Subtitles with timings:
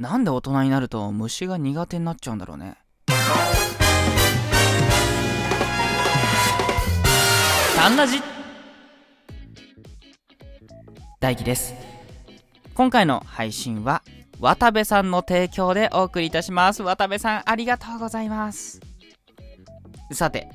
[0.00, 2.78] なんで大人になると虫が苦手になっちゃうんだろうね。
[7.76, 8.22] タンラジ
[11.20, 11.74] 大輝です。
[12.72, 14.02] 今回の配信は
[14.40, 16.82] 渡部さんの提供でお送りいたします。
[16.82, 18.80] 渡部さんありがとうございます。
[20.12, 20.48] さて、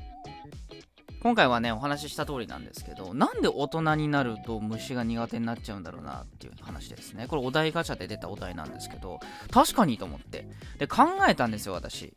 [1.26, 7.26] 今回はね、お話しした通りなんですけど、なんで大人になると虫が苦手になっちゃうんだろうなっていう話ですね。
[7.26, 9.18] これお題ガチャで出たお題なんですけど、
[9.50, 10.46] 確かにと思って。
[10.78, 12.14] で、考えたんですよ、私。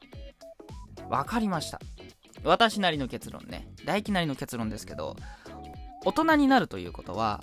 [1.09, 1.81] わかりました。
[2.43, 3.67] 私なりの結論ね。
[3.83, 5.15] 大輝なりの結論ですけど、
[6.05, 7.41] 大人になるということは、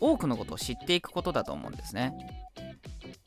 [0.00, 2.12] 多くのことを知っていくことだと思うんですね。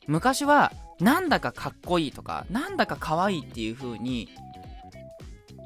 [0.06, 0.70] 昔は、
[1.00, 4.28] なんだかかっこいいとか、なんだか可愛いっていう風に、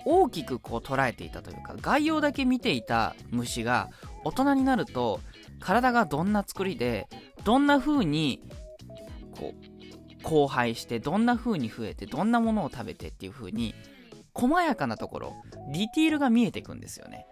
[0.05, 3.91] 大きくこう捉えていたというか概要だけ見ていた虫が
[4.25, 5.21] 大人になると
[5.61, 7.09] 体がどんな作りで
[7.45, 8.43] どんな風に
[9.33, 13.75] こう交配してどんな風に増えてどんなものを食べてっていう風に
[14.33, 15.35] 細やかなところ
[15.73, 17.27] ディティールが見えてくんですよね。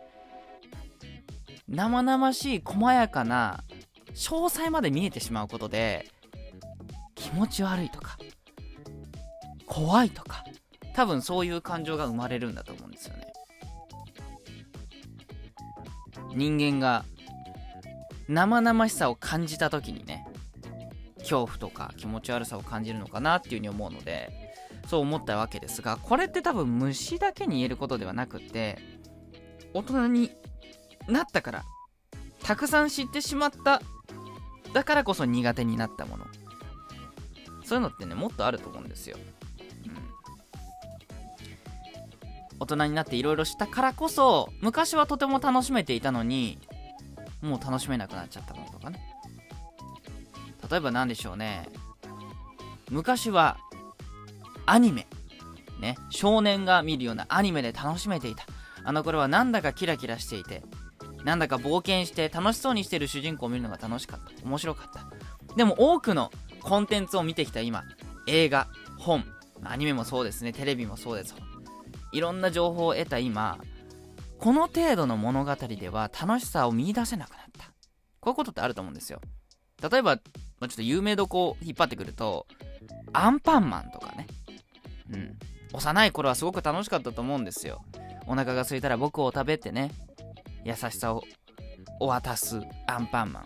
[1.69, 3.65] 生々しい細やかな
[4.15, 6.11] 詳細まで見えてしまうことで
[7.15, 8.19] 気持ち悪いとか
[9.67, 10.45] 怖いとか
[10.95, 13.33] 多分そういう感情が生まれるんだと思うんですよね。
[16.35, 17.05] 人間が
[18.29, 20.27] 生々しさを感じた時にね
[21.19, 24.31] 恐怖とか気持ち悪さを感じるのかなっていうふうに思うので
[24.87, 28.79] そう思ったわけですがこれって多分虫だけに言えることではなくって
[29.75, 30.31] 大人に
[31.09, 31.65] なったから
[32.43, 33.83] たくさん知ってしまった
[34.73, 36.27] だからこそ苦手になったもの。
[37.65, 39.17] そういうのってねもっとあると思うんですよ。
[42.63, 46.59] 大人になっていろいろしたからこそ昔はとても楽しめていたのに
[47.41, 49.01] もう楽しめなくなっちゃったものとかね。
[50.71, 51.69] 例えば何でしょうね。
[52.89, 53.59] 昔は
[54.65, 55.09] アニメ。
[55.81, 55.97] ね。
[56.11, 58.47] 少年が見るようなアニメで楽しめていた。
[58.85, 60.63] あの頃はなんだかキラキラしていて
[61.25, 64.47] なんだか冒険して楽しそうにしてる主人公を見るのが楽しかった。
[64.47, 65.57] 面白かった。
[65.57, 66.31] でも多くの
[66.61, 67.83] コンテンツを見てきた今。
[68.29, 68.69] 映画
[68.99, 69.25] 本。
[69.65, 70.53] アニメもそうですね。
[70.53, 71.35] テレビもそうです。
[72.13, 73.59] いろんな情報を得た今
[74.43, 77.67] この程度の物語では楽しさを見出せなくなった。
[78.19, 79.21] こういうことってあると思うんですよ。
[79.89, 80.17] 例えば、
[80.59, 82.49] まあ、ちょっと有名どこを引っ張ってくると
[83.13, 84.27] アンパンマンとかね。
[85.13, 85.39] うん。
[85.73, 87.85] 幼い頃はすごく楽しかったと思うんですよ。
[88.27, 89.93] お腹が空いたら僕を食べてね。
[90.65, 91.23] 優しさを
[92.01, 93.45] お渡すアンパンマン。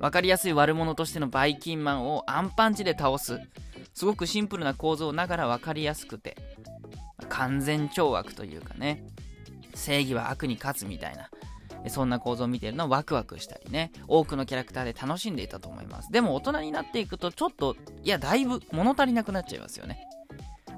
[0.00, 3.38] 分かりやすい悪者としてのバイキンマンをアンパンチで倒す。
[3.92, 6.36] すごくシンプルな構造ながら分かりやすくて。
[7.24, 9.04] 完全懲悪というかね。
[9.74, 11.30] 正義は悪に勝つみたいな。
[11.88, 13.92] そんな構造を見てるのはワクワクしたりね。
[14.08, 16.10] 多くのキャラクターで楽しんでいたと思います。
[16.10, 19.98] でも大人になっていくとちょっといやだいぶ物足りなくなっちゃいますよね。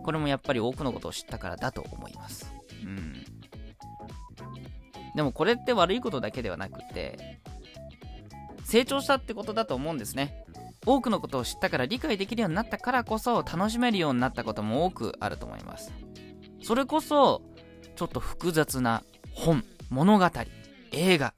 [0.03, 2.51] これもやっぱり多くのことを知ったからだと思います。
[2.83, 3.25] うん。
[5.15, 7.41] でもこれって悪いことだけではなくて
[8.65, 10.45] 成長したってことだと思うんですね。
[10.85, 15.93] 多くのことを知ったから理解できるようになったからこそ楽しめるようになったことも多くあると思います。
[16.67, 17.43] それこそ
[17.95, 20.29] ちょっと複雑な本物語
[20.91, 21.33] 映画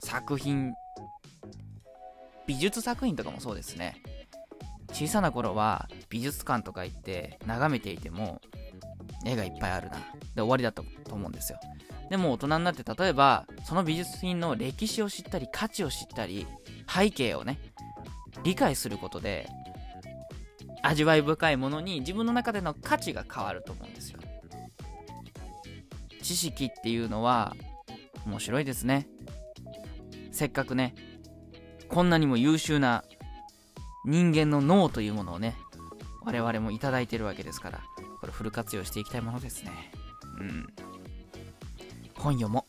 [0.00, 0.72] 作品
[2.48, 4.02] 美術作品とかもそうですね。
[4.92, 8.40] 小さな頃は美術館とか行って眺めていても
[9.24, 9.98] 絵がいっぱいあるな。
[10.34, 11.60] で終わりだったと思うんですよ。
[12.10, 16.48] でも大人になって例えばその美術品の歴史を知ったり価値を知ったり
[16.92, 17.60] 背景をね
[18.42, 19.48] 理解することで
[20.82, 24.18] 味わい深いものに自分の中での価値が変わると思うんですよ。
[26.24, 27.54] 知識っていうのは
[28.26, 29.06] 面白いですね。
[30.32, 30.94] せっかくね
[31.88, 33.04] こんなにも優秀な
[34.06, 35.54] 人間の脳というものをね
[36.24, 37.80] 我々もいただいてるわけですから
[38.20, 39.92] これフル活用していきたいものですね。
[40.40, 40.66] うん。
[42.14, 42.66] 本読も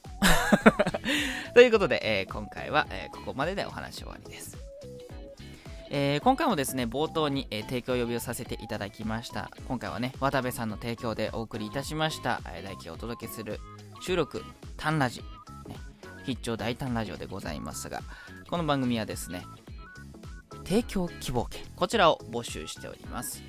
[1.56, 4.65] ということで、えー、今回は、えー、ここまででお話終わりです。
[5.98, 9.50] えー、今回もですね冒頭に、えー、提供呼びをさせていただきました。
[9.66, 13.62] 今回はね渡部さんの提供でお送りいたしました、えー、大輝をお届けする
[14.02, 14.44] 収録
[14.76, 15.22] 「タンラジ」
[15.70, 15.78] ね、
[16.26, 18.02] 必聴大胆ラジオでございますが
[18.50, 19.46] この番組はですね
[20.66, 23.42] 提供希望券こちらを募集しております。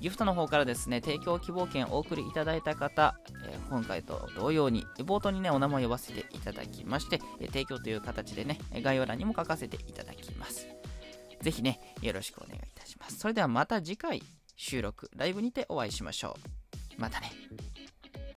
[0.00, 10.77] ギフトの方からですね提供希望券をお送りいただいた方、えー、今回と同様に冒頭にねお名前を呼ばせていただきまして、え提供という形でね概要欄にも書かせていただきます。
[11.40, 13.18] ぜひね、よろしくお願いいたします。
[13.18, 14.22] それではまた次回
[14.56, 16.36] 収録、ライブにてお会いしましょ
[16.96, 17.00] う。
[17.00, 17.30] またね。